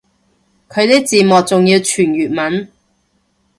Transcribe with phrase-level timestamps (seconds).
[0.67, 2.67] 佢啲字幕仲要全粵文